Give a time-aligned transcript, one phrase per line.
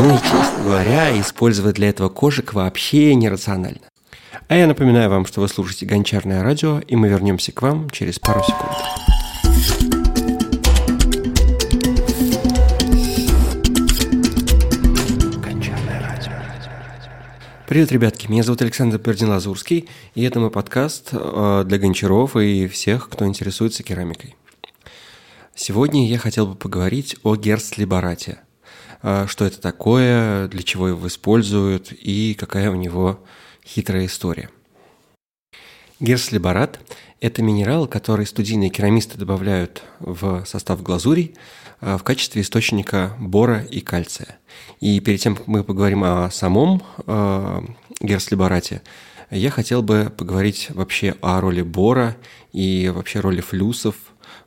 [0.00, 3.80] Ну и, честно говоря, использовать для этого кожик вообще нерационально.
[4.46, 8.20] А я напоминаю вам, что вы слушаете «Гончарное радио», и мы вернемся к вам через
[8.20, 8.76] пару секунд.
[17.66, 23.08] Привет, ребятки, меня зовут Александр Пердин-Лазурский, и это мой подкаст э, для гончаров и всех,
[23.08, 24.36] кто интересуется керамикой.
[25.56, 28.38] Сегодня я хотел бы поговорить о герцлибарате.
[29.02, 33.24] Э, что это такое, для чего его используют и какая у него
[33.66, 34.50] хитрая история.
[36.00, 36.80] Герцлибарат–
[37.20, 41.34] это минерал, который студийные керамисты добавляют в состав глазурей
[41.80, 44.38] Э, в качестве источника бора и кальция.
[44.80, 47.60] И перед тем, как мы поговорим о самом э,
[48.00, 48.82] герслиборате,
[49.30, 52.16] я хотел бы поговорить вообще о роли бора
[52.52, 53.94] и вообще роли флюсов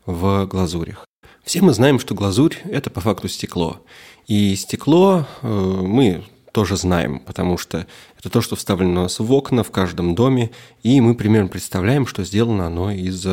[0.05, 1.05] в глазурях.
[1.43, 3.83] Все мы знаем, что глазурь– это по факту стекло.
[4.27, 7.87] И стекло э, мы тоже знаем, потому что
[8.19, 10.51] это то, что вставлено у нас в окна в каждом доме,
[10.83, 13.25] и мы примерно представляем, что сделано оно из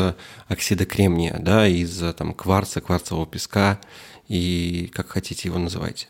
[0.47, 3.81] оксида кремния, да, из там, кварца, кварцевого песка
[4.29, 6.07] и как хотите его называйте.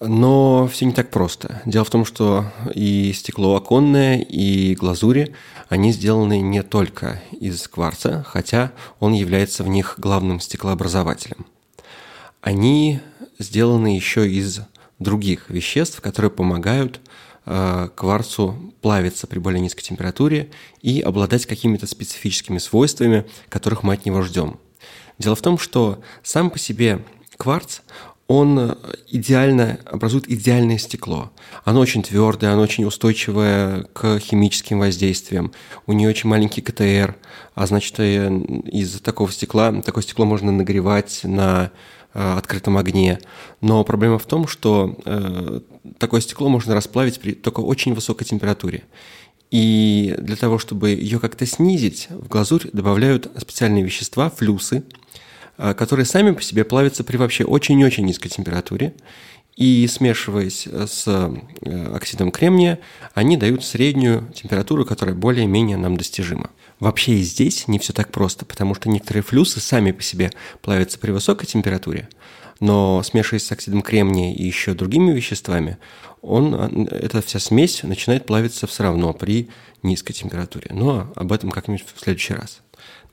[0.00, 1.60] Но все не так просто.
[1.66, 5.34] Дело в том, что и стекло оконное, и глазури,
[5.68, 11.44] они сделаны не только из кварца, хотя он является в них главным стеклообразователем.
[12.40, 13.00] Они
[13.38, 14.60] сделаны еще из
[14.98, 17.00] других веществ, которые помогают
[17.46, 20.50] э, кварцу плавиться при более низкой температуре
[20.82, 24.58] и обладать какими-то специфическими свойствами, которых мы от него ждем.
[25.18, 27.04] Дело в том, что сам по себе
[27.36, 27.80] кварц,
[28.26, 31.32] он идеально образует идеальное стекло.
[31.64, 35.52] Оно очень твердое, оно очень устойчивое к химическим воздействиям.
[35.86, 37.16] У нее очень маленький КТР,
[37.56, 38.30] а значит, э,
[38.66, 43.20] из такого стекла, такое стекло можно нагревать на Э, открытом огне.
[43.60, 45.60] Но проблема в том, что э,
[45.98, 48.84] такое стекло можно расплавить при только очень высокой температуре.
[49.50, 54.84] И для того, чтобы ее как-то снизить, в глазурь добавляют специальные вещества, флюсы,
[55.58, 58.94] э, которые сами по себе плавятся при вообще очень-очень низкой температуре.
[59.56, 61.32] И смешиваясь с
[61.92, 62.78] оксидом кремния,
[63.14, 66.50] они дают среднюю температуру, которая более-менее нам достижима.
[66.80, 70.32] Вообще и здесь не все так просто, потому что некоторые флюсы сами по себе
[70.62, 72.08] плавятся при высокой температуре,
[72.58, 75.78] но смешиваясь с оксидом кремния и еще другими веществами,
[76.22, 76.54] он,
[76.90, 79.48] эта вся смесь начинает плавиться все равно при
[79.82, 80.66] низкой температуре.
[80.70, 82.60] Но об этом как-нибудь в следующий раз.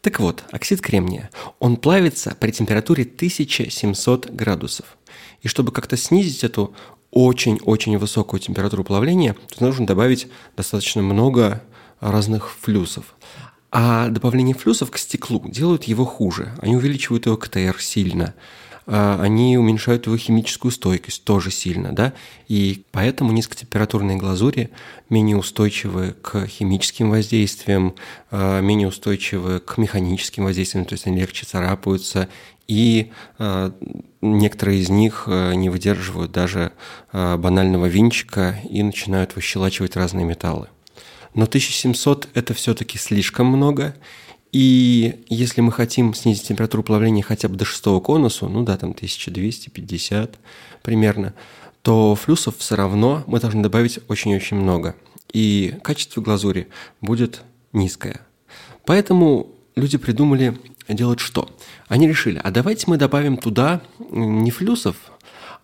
[0.02, 1.30] Так вот, оксид кремния,
[1.60, 4.98] он плавится при температуре 1700 градусов.
[5.42, 6.74] И чтобы как-то снизить эту
[7.12, 11.64] очень-очень высокую температуру плавления, то нужно добавить достаточно много
[12.00, 13.16] разных флюсов.
[13.72, 16.54] А добавление флюсов к стеклу делают его хуже.
[16.62, 18.34] Они увеличивают его КТР сильно.
[18.90, 22.14] А, они уменьшают его химическую стойкость тоже сильно, да,
[22.48, 24.70] и поэтому низкотемпературные глазури
[25.10, 27.96] менее устойчивы к химическим воздействиям,
[28.32, 32.30] а, менее устойчивы к механическим воздействиям, то есть они легче царапаются,
[32.70, 33.74] и а,
[34.22, 36.72] некоторые из них не выдерживают даже
[37.12, 40.70] банального винчика и начинают выщелачивать разные металлы.
[41.38, 43.96] Но 1700– это все-таки слишком много,
[44.52, 48.90] и если мы хотим снизить температуру плавления хотя бы до шестого конусу, ну да, там
[48.90, 50.40] 1250
[50.82, 51.36] примерно,
[51.84, 54.96] то флюсов все равно мы должны добавить очень-очень много.
[55.32, 56.70] И качество глазури
[57.02, 58.22] будет низкое.
[58.84, 60.58] Поэтому люди придумали
[60.90, 61.56] делать что?
[61.88, 64.96] Они решили, а давайте мы добавим туда не флюсов,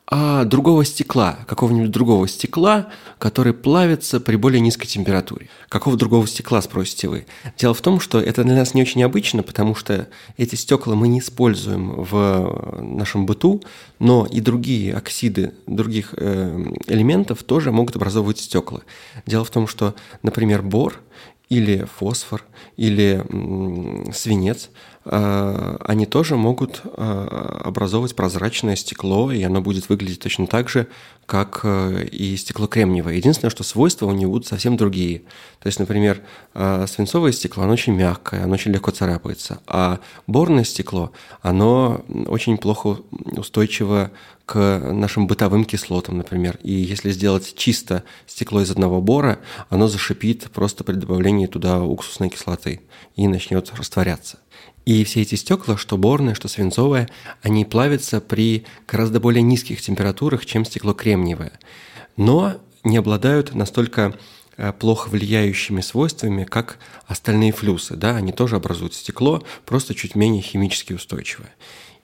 [0.08, 5.50] а другого стекла, какого-нибудь другого стекла, который плавится при более низкой температуре.
[5.70, 7.26] Какого другого стекла, спросите вы?
[7.58, 11.08] Дело в том, что это для нас не очень обычно, потому что эти стекла мы
[11.08, 13.64] не используем в нашем быту,
[14.00, 18.82] но и другие оксиды других э, элементов тоже могут образовывать стекла.
[19.26, 21.00] Дело в том, что, например, бор
[21.50, 22.44] или фосфор,
[22.78, 23.24] или
[24.14, 24.70] свинец–
[25.06, 30.88] Э, они тоже могут э, образовывать прозрачное стекло, и оно будет выглядеть точно так же,
[31.26, 33.16] как э, и стекло кремниевое.
[33.16, 35.24] Единственное, что свойства у него будут совсем другие.
[35.60, 36.22] То есть, например,
[36.54, 43.00] свинцовое стекло, оно очень мягкое, оно очень легко царапается, а борное стекло, оно очень плохо
[43.38, 44.12] устойчиво
[44.46, 46.60] к нашим бытовым кислотам, например.
[46.64, 52.30] И если сделать чисто стекло из одного бора, оно зашипит просто при добавлении туда уксусной
[52.30, 52.82] кислоты
[53.16, 54.40] и начнет растворяться.
[54.86, 57.10] И все эти стекла, что борное, что свинцовое,
[57.42, 61.54] они плавятся при гораздо более низких температурах, чем стекло кремниевое.
[62.18, 64.14] Но не обладают настолько
[64.58, 67.96] э, плохо влияющими свойствами, как остальные флюсы.
[67.96, 68.18] Да?
[68.18, 71.54] Они тоже образуют стекло, просто чуть менее химически устойчивое.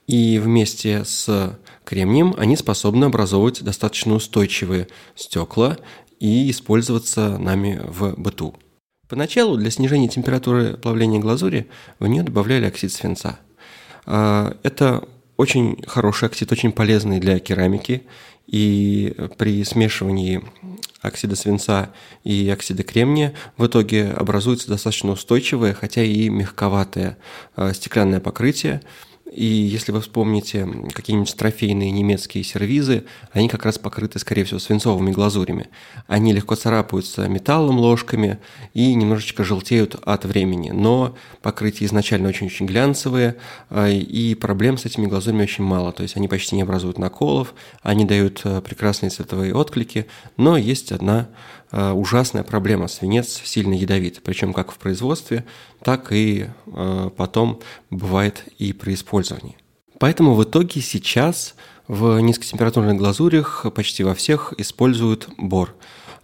[0.09, 5.77] И вместе с кремнием они способны образовывать достаточно устойчивые стекла
[6.19, 8.55] и использоваться нами в быту.
[9.07, 11.67] Поначалу для снижения температуры плавления глазури
[11.99, 13.37] в нее добавляли оксид свинца.
[14.07, 15.07] А, это
[15.37, 18.07] очень хороший оксид, очень полезный для керамики,
[18.47, 20.43] и при смешивании
[21.01, 21.91] оксида свинца
[22.23, 27.19] и оксида кремния в итоге образуется достаточно устойчивое, хотя и мягковатое
[27.55, 28.81] а, стеклянное покрытие,
[29.31, 35.11] и если вы вспомните какие-нибудь трофейные немецкие сервизы, они как раз покрыты, скорее всего, свинцовыми
[35.11, 35.67] глазурями.
[36.07, 38.39] Они легко царапаются металлом, ложками
[38.73, 40.71] и немножечко желтеют от времени.
[40.71, 43.35] Но покрытия изначально очень-очень глянцевые,
[43.69, 45.91] а, и проблем с этими глазурями очень мало.
[45.91, 47.53] То есть они почти не образуют наколов,
[47.83, 51.29] они дают а, прекрасные цветовые отклики, но есть одна
[51.71, 52.87] ужасная проблема.
[52.87, 55.45] Свинец сильно ядовит, причем как в производстве,
[55.83, 59.57] так и а, потом бывает и при использовании.
[59.99, 61.55] Поэтому в итоге сейчас
[61.87, 65.75] в низкотемпературных глазурях почти во всех используют бор.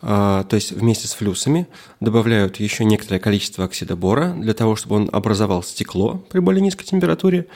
[0.01, 1.67] А, то есть вместе с флюсами
[1.99, 6.85] добавляют еще некоторое количество оксида бора для того, чтобы он образовал стекло при более низкой
[6.85, 7.47] температуре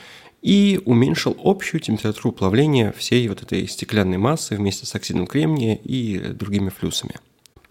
[0.42, 6.18] и уменьшил общую температуру плавления всей вот этой стеклянной массы вместе с оксидом кремния и
[6.18, 7.14] другими флюсами.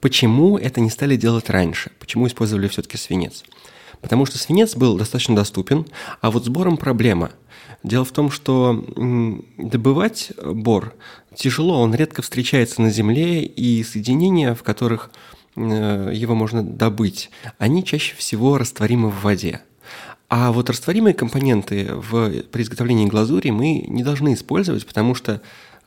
[0.02, 1.92] Почему это не стали делать раньше?
[2.00, 3.44] Почему использовали все-таки свинец?
[4.02, 5.86] Потому что свинец был достаточно доступен,
[6.22, 7.32] а вот сбором проблема.
[7.84, 8.86] Дело в том, что
[9.58, 10.94] добывать бор
[11.36, 15.12] тяжело, он редко встречается на Земле, и соединения, в которых
[15.56, 19.62] э, его можно добыть, они чаще всего растворимы в воде.
[20.30, 25.42] А вот растворимые компоненты в, при изготовлении глазури мы не должны использовать, потому что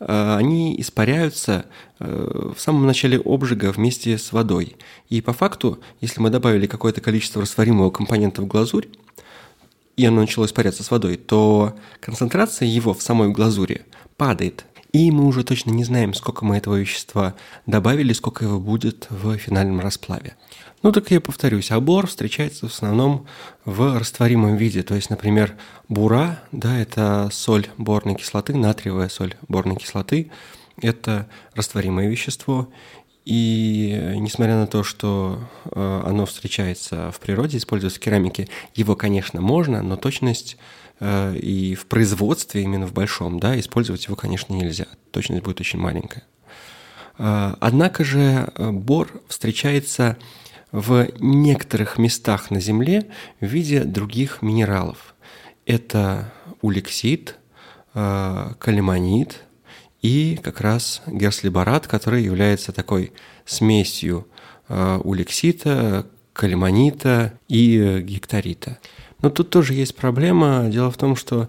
[0.06, 1.66] они испаряются
[1.98, 4.76] э, в самом начале обжига вместе с водой.
[5.08, 8.86] И по факту, если мы добавили какое-то количество растворимого компонента в глазурь,
[9.96, 13.82] и оно начало испаряться с водой, то концентрация его в самой глазури
[14.16, 14.64] падает.
[14.92, 17.34] И мы уже точно не знаем, сколько мы этого вещества
[17.64, 20.36] добавили, сколько его будет в финальном расплаве.
[20.82, 23.26] Ну так я повторюсь, а встречается в основном
[23.64, 24.82] в растворимом виде.
[24.82, 25.56] То есть, например,
[25.88, 30.30] бура, да, это соль борной кислоты, натриевая соль борной кислоты.
[30.80, 32.68] Это растворимое вещество.
[33.24, 39.40] И несмотря на то, что э, оно встречается в природе, используется в керамике, его, конечно,
[39.40, 44.86] можно, но точность э, и в производстве, именно в большом, да, использовать его, конечно, нельзя.
[45.10, 46.22] Точность будет очень маленькая.
[47.18, 50.16] Э, однако же бор встречается
[50.70, 53.06] в некоторых местах на Земле
[53.40, 55.14] в виде других минералов.
[55.66, 56.32] Это
[56.62, 57.36] улексит,
[57.94, 59.44] э, калимонит
[60.00, 63.12] и как раз герслиборат, который является такой
[63.44, 64.26] смесью
[64.68, 68.78] э, улексита, калимонита и гектарита.
[69.22, 70.68] Но тут тоже есть проблема.
[70.68, 71.48] Дело в том, что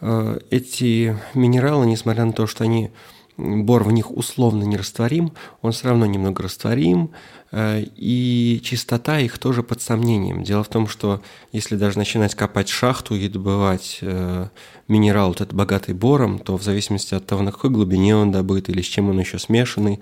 [0.00, 2.90] э, эти минералы, несмотря на то, что они
[3.36, 5.32] бор в них условно нерастворим,
[5.62, 7.12] он все равно немного растворим,
[7.50, 10.44] э, и чистота их тоже под сомнением.
[10.44, 11.22] Дело в том, что
[11.52, 14.48] если даже начинать копать шахту и добывать э,
[14.88, 18.68] минерал вот этот богатый бором, то в зависимости от того, на какой глубине он добыт
[18.68, 20.00] или с чем он еще смешанный,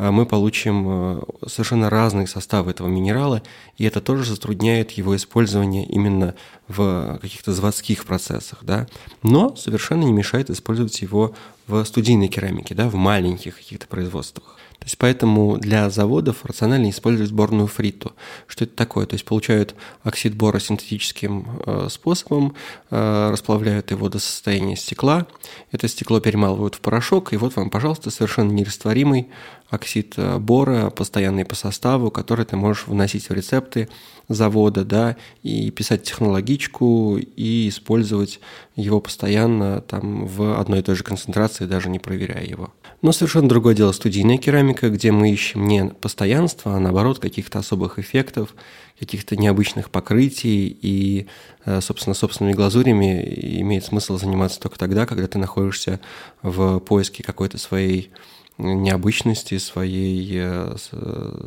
[0.00, 3.42] мы получим совершенно разные составы этого минерала,
[3.76, 6.34] и это тоже затрудняет его использование именно
[6.68, 8.86] в каких-то заводских процессах, да,
[9.22, 11.34] но совершенно не мешает использовать его
[11.66, 14.56] в студийной керамике, да, в маленьких каких-то производствах.
[14.80, 18.14] То есть поэтому для заводов рационально использовать сборную фриту.
[18.46, 19.04] Что это такое?
[19.04, 22.54] То есть получают оксид бора синтетическим э, способом,
[22.90, 25.26] э, расплавляют его до состояния стекла,
[25.70, 29.28] это стекло перемалывают в порошок, и вот вам, пожалуйста, совершенно нерастворимый
[29.68, 33.88] оксид э, бора, постоянный по составу, который ты можешь вносить в рецепты
[34.28, 38.40] завода, да, и писать технологичку, и использовать
[38.80, 42.70] его постоянно там в одной и той же концентрации, даже не проверяя его.
[43.02, 47.98] Но совершенно другое дело студийная керамика, где мы ищем не постоянство, а наоборот каких-то особых
[47.98, 48.54] эффектов,
[48.98, 51.26] каких-то необычных покрытий, и,
[51.64, 53.22] э, собственно, собственными глазурями
[53.60, 56.00] имеет смысл заниматься только тогда, когда ты находишься
[56.42, 58.10] в поиске какой-то своей
[58.58, 60.76] необычности, своей, э,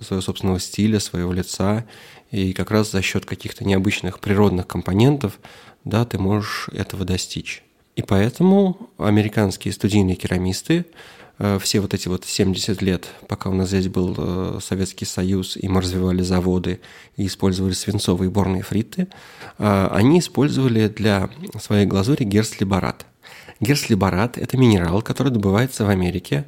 [0.01, 1.85] своего собственного стиля, своего лица
[2.31, 5.39] и как раз за счет каких-то необычных природных компонентов,
[5.85, 7.63] да, ты можешь этого достичь.
[7.95, 10.85] И поэтому американские студийные керамисты
[11.37, 15.57] э, все вот эти вот 70 лет, пока у нас здесь был э, Советский Союз,
[15.57, 16.79] и мы развивали заводы
[17.17, 19.07] и использовали свинцовые борные фриты,
[19.59, 21.29] э, они использовали для
[21.61, 23.05] своей глазури герслиборат.
[23.59, 26.45] Герслиборат– это минерал, который добывается в Америке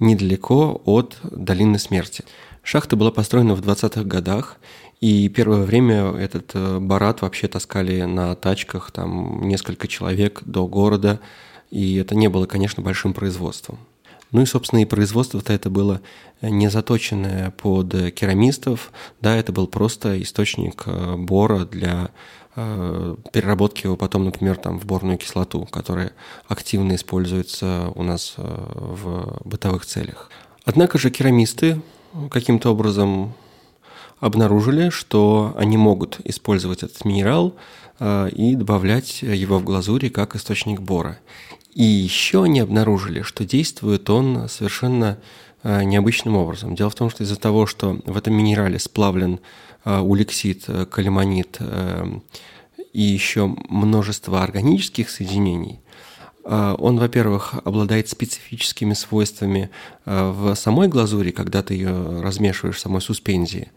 [0.00, 2.24] недалеко от долины смерти.
[2.70, 4.58] Шахта была построена в 20-х годах,
[5.00, 11.18] и первое время этот э, барат вообще таскали на тачках, там несколько человек до города,
[11.70, 13.78] И это не было, конечно, большим производством.
[14.32, 16.02] Ну и, собственно, и производство-то это было
[16.42, 22.10] не заточенное под керамистов, да, это был просто источник э, бора для
[22.54, 26.12] э, переработки его потом, например, там, в борную кислоту, которая
[26.46, 30.30] активно используется у нас э, в бытовых целях.
[30.66, 31.80] Однако же керамисты
[32.30, 33.34] каким-то образом
[34.20, 37.54] обнаружили, что они могут использовать этот минерал
[38.00, 41.18] и добавлять его в глазури как источник бора.
[41.78, 45.18] И еще они обнаружили, что действует он совершенно
[45.62, 46.74] э, необычным образом.
[46.74, 49.38] Дело в том, что из-за того, что в этом минерале сплавлен
[49.84, 51.60] э, улексит, э, калимонит
[52.92, 55.78] и еще множество органических соединений,
[56.48, 59.70] он, во-первых, обладает специфическими свойствами
[60.06, 63.70] в самой глазури, когда ты ее размешиваешь в самой суспензии.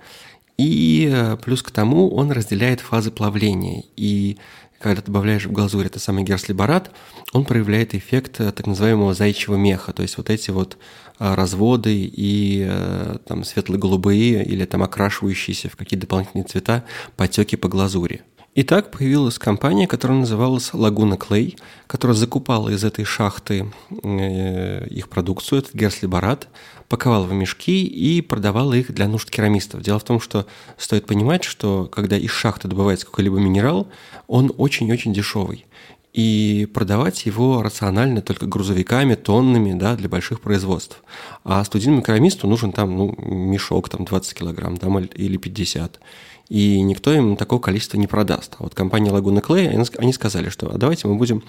[0.57, 3.83] И плюс к тому он разделяет фазы плавления.
[3.97, 4.37] И
[4.81, 6.91] когда добавляешь в глазурь это самый герслибарат,
[7.33, 10.77] он проявляет эффект э, так называемого зайчьего меха, то есть вот эти вот
[11.19, 16.83] э, разводы и э, там светло-голубые или там окрашивающиеся в какие-то дополнительные цвета
[17.15, 18.21] потеки по глазури.
[18.53, 25.59] И так появилась компания, которая называлась Лагуна Клей, которая закупала из этой шахты их продукцию,
[25.59, 26.49] этот герслибарат,
[26.89, 29.81] паковала в мешки и продавала их для нужд керамистов.
[29.81, 30.45] Дело в том, что
[30.77, 33.87] стоит понимать, что когда из шахты добывается какой-либо минерал,
[34.27, 35.65] он очень-очень дешевый.
[36.11, 41.01] И продавать его рационально только грузовиками, тоннами, да, для больших производств.
[41.45, 46.01] А студийному керамисту нужен там, ну, мешок, там, 20 килограмм, там, или 50
[46.51, 48.57] и никто им такого количества не продаст.
[48.59, 51.43] А вот компания Лагуна Клей, они сказали, что а давайте мы будем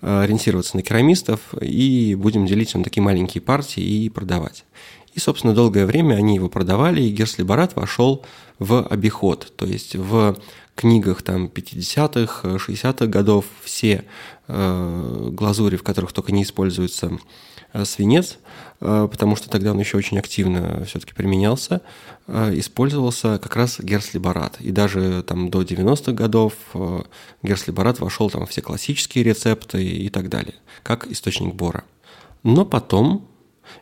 [0.00, 4.64] э, ориентироваться на керамистов и будем делить на такие маленькие партии и продавать.
[5.12, 8.24] И, собственно, долгое время они его продавали, и Герслибарат вошел
[8.58, 9.52] в обиход.
[9.54, 10.38] То есть в
[10.74, 14.06] книгах там 50-х, 60-х годов все
[14.46, 17.18] э, глазури, в которых только не используется э,
[17.84, 18.38] свинец,
[18.80, 21.82] э, потому что тогда он еще очень активно все-таки применялся,
[22.26, 24.60] э, использовался как раз герслибарат.
[24.60, 27.02] И даже там до 90-х годов э,
[27.42, 31.84] герслибарат вошел там все классические рецепты и так далее, как источник бора.
[32.42, 33.28] Но потом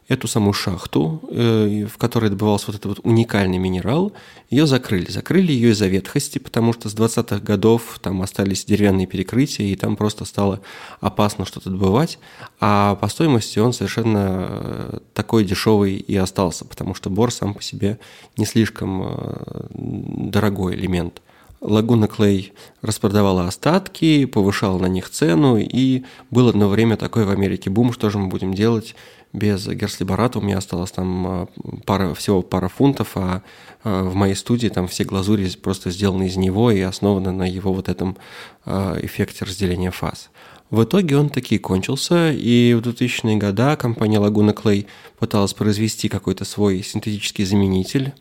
[0.08, 4.12] эту самую шахту, э, в которой добывался вот этот вот уникальный минерал,
[4.50, 5.10] ее закрыли.
[5.10, 9.96] Закрыли ее из-за ветхости, потому что с 20-х годов там остались деревянные перекрытия, и там
[9.96, 10.60] просто стало
[11.00, 12.18] опасно что-то добывать.
[12.60, 17.62] А по стоимости он совершенно э, такой дешевый и остался, потому что бор сам по
[17.62, 17.98] себе
[18.36, 21.20] не слишком э, дорогой элемент.
[21.66, 27.70] Лагуна Клей распродавала остатки, повышала на них цену, и был одно время такой в Америке
[27.70, 28.94] бум, что же мы будем делать
[29.32, 30.38] без герслибарата.
[30.38, 31.48] У меня осталось там а,
[31.84, 33.42] пара, всего пара фунтов, а,
[33.84, 37.72] а в моей студии там все глазури просто сделаны из него и основаны на его
[37.72, 38.16] вот этом
[38.64, 40.30] а, эффекте разделения фаз.
[40.70, 44.86] В итоге он таки кончился, и в 2000-е годы компания Laguna Clay
[45.18, 48.14] пыталась произвести какой-то свой синтетический заменитель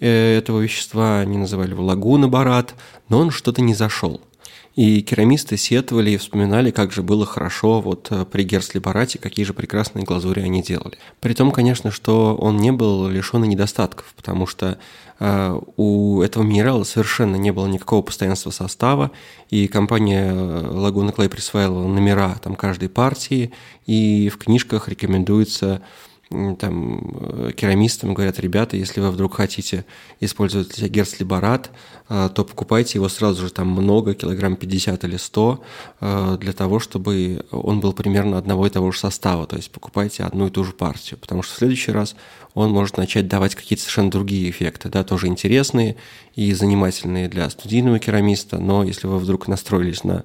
[0.00, 2.74] этого вещества, они называли его Лагуна Барат,
[3.08, 4.20] но он что-то не зашел–
[4.74, 9.54] и керамисты сетовали и вспоминали, как же было хорошо вот э, при Герсли-Барате, какие же
[9.54, 10.98] прекрасные глазури они делали.
[11.20, 14.78] При том, конечно, что он не был лишен недостатков, потому что
[15.20, 19.12] э, у этого минерала совершенно не было никакого постоянства состава,
[19.48, 23.52] и компания Лагуна Клей присваивала номера там каждой партии,
[23.86, 25.82] и в книжках рекомендуется
[26.30, 29.84] там э, керамистам говорят, ребята, если вы вдруг хотите
[30.20, 31.70] использовать герцлибарат,
[32.08, 35.64] э, то покупайте его сразу же там много, килограмм 50 или 100,
[36.00, 40.24] э, для того, чтобы он был примерно одного и того же состава, то есть покупайте
[40.24, 42.16] одну и ту же партию, потому что в следующий раз
[42.54, 45.96] он может начать давать какие-то совершенно другие эффекты, да, тоже интересные
[46.34, 50.24] и занимательные для студийного керамиста, но если вы вдруг настроились на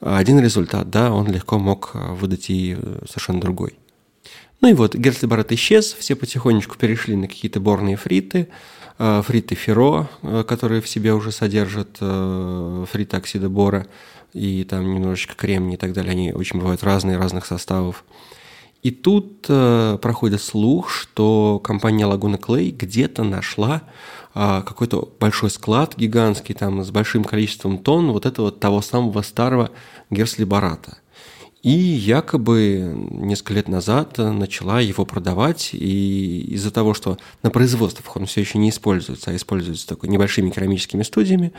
[0.00, 2.76] один результат, да, он легко мог выдать и
[3.06, 3.74] совершенно другой.
[4.60, 8.48] Ну и вот, Герцлибарат исчез, все потихонечку перешли на какие-то борные фриты,
[8.98, 13.86] э, фриты феро, э, которые в себе уже содержат э, фриты оксида бора,
[14.34, 18.04] и там немножечко кремния и так далее, они очень бывают разные, разных составов.
[18.82, 23.82] И тут проходит слух, что компания Лагуна Клей где-то нашла
[24.32, 29.70] какой-то большой склад гигантский, там, с большим количеством тонн вот этого того самого старого
[30.08, 30.96] герслибарата–
[31.62, 38.26] и якобы несколько лет назад начала его продавать, и из-за того, что на производствах он
[38.26, 41.52] все еще не используется, а используется только небольшими керамическими студиями,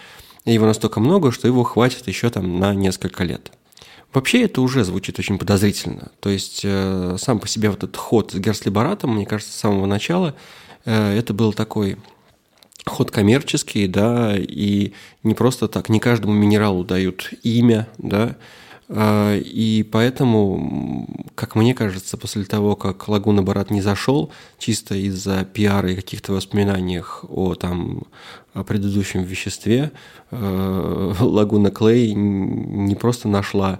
[0.45, 3.51] его настолько много, что его хватит еще там на несколько лет.
[4.11, 6.11] Вообще это уже звучит очень подозрительно.
[6.19, 9.85] То есть э, сам по себе вот этот ход с Герслибаратом, мне кажется, с самого
[9.85, 10.35] начала
[10.83, 11.97] э, это был такой
[12.85, 14.93] ход коммерческий, да, и
[15.23, 18.35] не просто так, не каждому минералу дают имя, да,
[18.93, 25.91] и поэтому, как мне кажется, после того, как Лагуна Барат не зашел, чисто из-за пиара
[25.91, 28.03] и каких-то воспоминаниях о там
[28.53, 29.91] о предыдущем веществе,
[30.31, 33.79] э, Лагуна Клей не просто нашла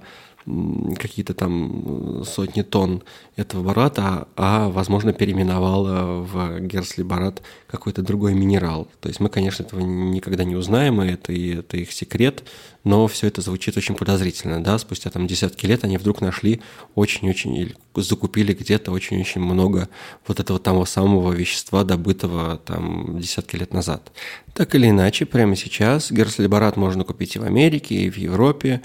[0.98, 3.04] какие-то там сотни тонн
[3.36, 8.88] этого барата, а, возможно, переименовала в Герсли барат какой-то другой минерал.
[9.00, 12.44] То есть мы, конечно, этого никогда не узнаем, и это, и это их секрет,
[12.84, 16.62] но все это звучит очень подозрительно, да, спустя там десятки лет они вдруг нашли
[16.96, 19.90] очень-очень, или закупили где-то очень-очень много
[20.28, 24.12] вот этого того самого вещества, добытого там десятки лет назад.
[24.54, 28.82] Так или иначе, прямо сейчас Герсли барат можно купить и в Америке, и в Европе,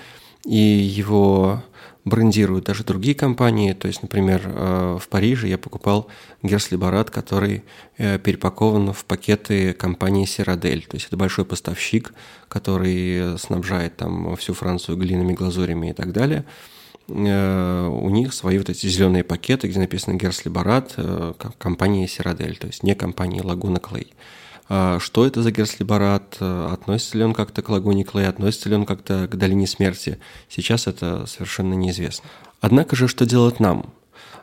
[0.47, 1.63] и его
[2.07, 3.73] брендируют даже другие компании.
[3.73, 6.07] То есть, например, э, в Париже я покупал
[6.43, 7.65] Герсли Барат, который
[7.99, 10.87] э, перепакован в пакеты компании Сирадель.
[10.87, 12.15] То есть это большой поставщик,
[12.49, 16.45] который снабжает там всю Францию глинами, глазурями и так далее.
[17.09, 20.95] Э, у них свои вот эти зеленые пакеты, где написано Герсли Барат,
[21.59, 24.15] компании Сирадель, то есть не компании Лагуна Клей.
[24.69, 26.37] А что это за Герслибарат?
[26.41, 28.29] Относится ли он как-то к лагуне Клей?
[28.29, 30.19] Относится ли он как-то к долине смерти?
[30.49, 32.29] Сейчас это совершенно неизвестно.
[32.61, 33.93] Однако же, что делать нам?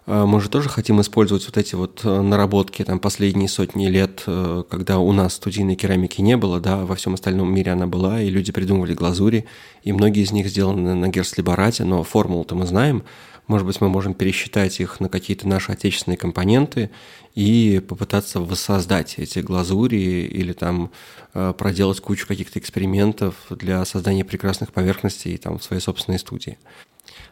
[0.05, 4.23] А мы же тоже хотим использовать вот эти вот э, наработки там последние сотни лет,
[4.27, 8.21] э, когда у нас студийной керамики не было, да, во всем остальном мире она была,
[8.21, 9.45] и люди придумывали глазури,
[9.83, 13.03] и многие из них сделаны на герслибарате, но формулу-то мы знаем,
[13.47, 16.89] может быть, мы можем пересчитать их на какие-то наши отечественные компоненты
[17.35, 20.91] и попытаться воссоздать эти глазури или там
[21.33, 26.57] э, проделать кучу каких-то экспериментов для создания прекрасных поверхностей там в своей собственной студии.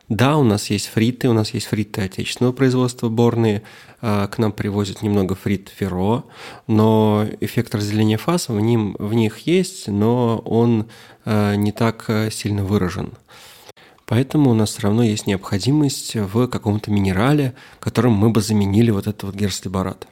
[0.09, 3.63] Да, у нас есть фриты, у нас есть фриты отечественного производства борные,
[4.01, 6.25] э, к нам привозят немного фрит ферро,
[6.67, 10.89] но эффект разделения фаз в, ним, в них есть, но он
[11.23, 13.13] э, не так сильно выражен.
[14.11, 19.07] Поэтому у нас все равно есть необходимость в каком-то минерале, которым мы бы заменили вот
[19.07, 20.05] этот вот герслибарат.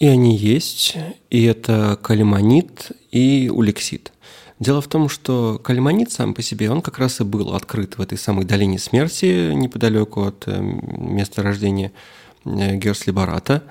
[0.00, 0.96] И они есть,
[1.30, 4.12] и это калимонит и улексит.
[4.58, 8.00] Дело в том, что калимонит сам по себе, он как раз и был открыт в
[8.00, 11.92] этой самой долине смерти, неподалеку от э, места рождения
[12.44, 13.62] э, Герслибарата.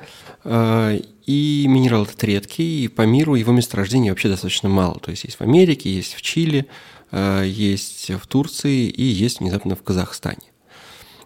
[0.46, 5.00] Э, и минерал этот редкий, и по миру его месторождений вообще достаточно мало.
[5.00, 6.68] То есть есть в Америке, есть в Чили,
[7.14, 10.54] есть в Турции и есть внезапно в Казахстане.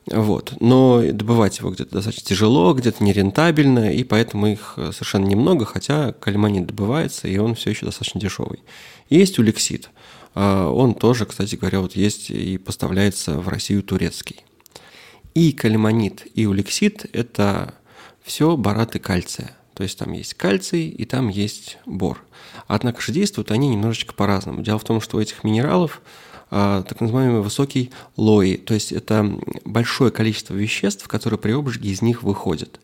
[0.09, 0.53] Вот.
[0.59, 6.67] Но добывать его где-то достаточно тяжело, где-то нерентабельно, и поэтому их совершенно немного, хотя калиманит
[6.67, 8.59] добывается, и он все еще достаточно дешевый.
[9.09, 9.89] Есть улексит.
[10.33, 14.45] Э, он тоже, кстати говоря, вот есть и поставляется в Россию турецкий.
[15.33, 17.73] И калиманит, и улексит– это
[18.23, 19.56] все бараты кальция.
[19.77, 22.23] То есть там есть кальций и там есть бор.
[22.65, 24.63] Однако же действуют они немножечко по-разному.
[24.63, 26.01] Дело в том, что у этих минералов
[26.49, 32.01] а, так называемый высокий лои, то есть это большое количество веществ, которые при обжиге из
[32.01, 32.79] них выходят.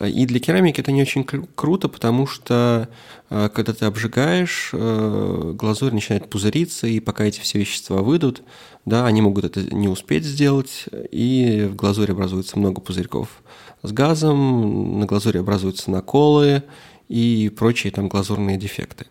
[0.00, 2.88] И для керамики это не очень круто, потому что
[3.30, 8.42] а, когда ты обжигаешь, а, глазурь начинает пузыриться, и пока эти все вещества выйдут,
[8.84, 13.42] да, они могут это не успеть сделать, и в глазури образуется много пузырьков
[13.82, 16.62] с газом, на глазури образуются наколы
[17.08, 19.06] и прочие там глазурные дефекты.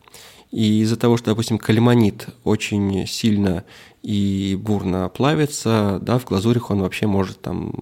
[0.51, 3.65] И из-за того, что, допустим, калимонит очень сильно
[4.01, 7.73] и бурно плавится, да, в глазурях он вообще может там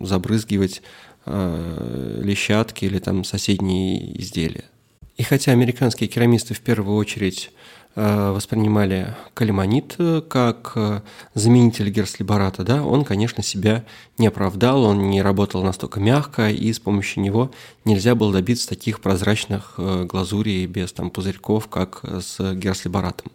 [0.00, 0.82] забрызгивать э,
[1.26, 4.64] лещатки или там соседние изделия.
[5.16, 7.50] И хотя американские керамисты в первую очередь
[7.96, 11.02] Э, воспринимали калимонит э, как э,
[11.34, 13.84] заменитель герслибарата, да, он, конечно, себя
[14.18, 17.52] не оправдал, он не работал настолько мягко, и с помощью него
[17.84, 23.30] нельзя было добиться таких прозрачных глазурей без там, пузырьков, как с герслибаратом.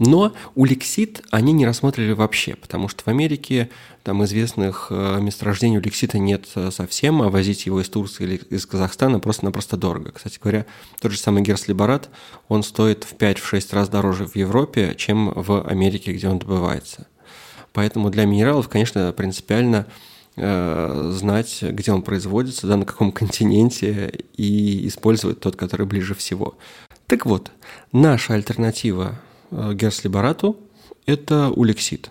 [0.00, 3.68] Но улексит они не рассмотрели вообще, потому что в Америке
[4.02, 8.64] там известных э, месторождений улексита нет э, совсем, а возить его из Турции или из
[8.64, 10.12] Казахстана просто-напросто дорого.
[10.12, 10.64] Кстати говоря,
[11.02, 12.08] тот же самый герслибарат,
[12.48, 17.06] он стоит в 5-6 раз дороже в Европе, чем в Америке, где он добывается.
[17.74, 19.86] Поэтому для минералов, конечно, принципиально
[20.36, 26.56] э, знать, где он производится, да, на каком континенте, и использовать тот, который ближе всего.
[27.06, 27.52] Так вот,
[27.92, 30.56] наша альтернатива Э, герслибарату–
[31.06, 32.10] это улексит.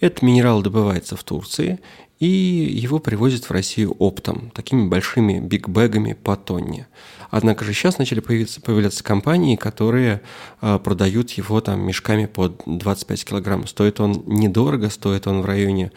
[0.00, 1.80] Этот минерал добывается в Турции,
[2.18, 6.86] и его привозят в Россию оптом, такими большими бигбэгами по тонне.
[7.30, 10.22] Однако же сейчас начали появиться, появляться компании, которые
[10.60, 13.66] э, продают его там мешками под 25 килограмм.
[13.66, 15.92] Стоит он недорого, стоит он в районе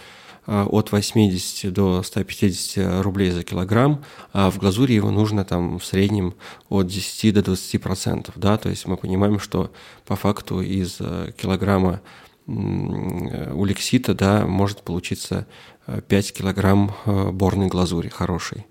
[0.48, 6.34] от 80 до 150 рублей за килограмм, а в глазури его нужно там в среднем
[6.70, 9.72] от 10 до 20 процентов, да, то есть мы понимаем, что
[10.06, 12.02] по факту из э, килограмма
[12.48, 15.46] улексита, да, может получиться
[16.08, 18.66] 5 килограмм борной глазури хорошей.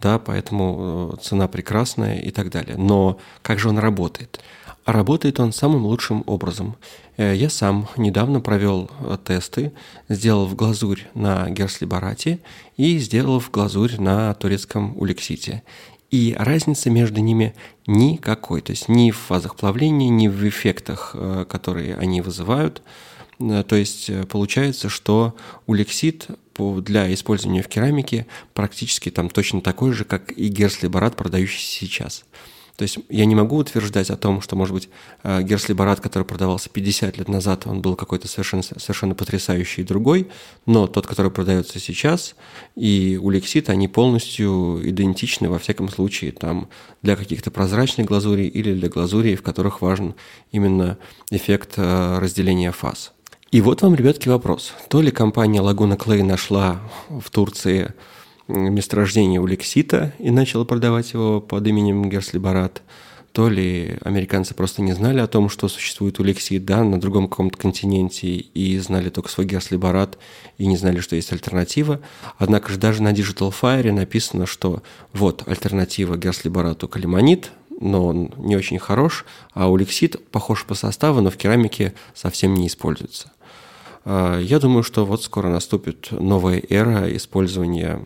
[0.00, 2.76] Да, поэтому цена прекрасная и так далее.
[2.76, 4.40] Но как же он работает?
[4.88, 6.74] Работает он самым лучшим образом.
[7.18, 9.72] Э, я сам недавно провел э, тесты,
[10.08, 12.38] сделал в глазурь на герслибарате
[12.78, 15.62] и сделал в глазурь на турецком улексите.
[16.10, 17.54] И разницы между ними
[17.86, 18.62] никакой.
[18.62, 22.80] То есть ни в фазах плавления, ни в эффектах, э, которые они вызывают.
[23.38, 30.32] То есть получается, что улексит для использования в керамике практически там точно такой же, как
[30.32, 32.24] и герслибарат, продающийся сейчас.
[32.78, 34.88] То есть я не могу утверждать о том, что, может быть,
[35.24, 40.28] э, Герслибарат, который продавался 50 лет назад, он был какой-то совершенно, совершенно потрясающий другой,
[40.64, 42.36] но тот, который продается сейчас,
[42.76, 46.68] и Улексит, они полностью идентичны, во всяком случае, там,
[47.02, 50.14] для каких-то прозрачных глазурей или для глазурей, в которых важен
[50.52, 50.98] именно
[51.32, 53.12] эффект э, разделения фаз.
[53.50, 54.72] И вот вам, ребятки, вопрос.
[54.88, 57.92] То ли компания Лагуна Клей нашла в Турции
[58.48, 62.82] месторождение улексита и начала продавать его под именем Герслибарат,
[63.32, 67.58] то ли американцы просто не знали о том, что существует улексит, да, на другом каком-то
[67.58, 70.18] континенте, и знали только свой Герслибарат,
[70.56, 72.00] и не знали, что есть альтернатива.
[72.38, 74.82] Однако же даже на Digital Fire написано, что
[75.12, 81.30] вот альтернатива Герслибарату калимонит, но он не очень хорош, а улексит похож по составу, но
[81.30, 83.30] в керамике совсем не используется.
[84.04, 88.04] А, я думаю, что вот скоро наступит новая эра использования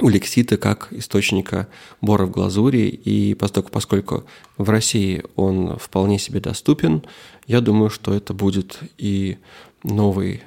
[0.00, 1.68] у лексита как источника
[2.00, 4.24] бора в глазури, и поскольку, поскольку
[4.58, 7.04] в России он вполне себе доступен,
[7.46, 9.38] я думаю, что это будет и
[9.82, 10.42] новый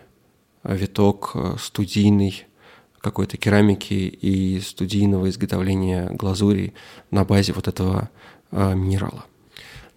[0.63, 2.45] виток студийный
[2.99, 6.73] какой-то керамики и студийного изготовления глазури
[7.09, 8.09] на базе вот этого
[8.51, 9.25] э, минерала.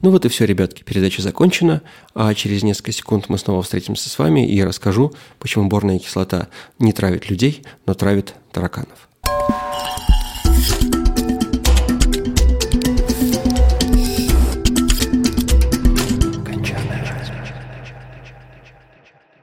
[0.01, 1.83] Ну вот и все, ребятки, передача закончена,
[2.15, 6.93] а через несколько секунд мы снова встретимся с вами и расскажу, почему борная кислота не
[6.93, 9.10] травит людей, но травит тараканов.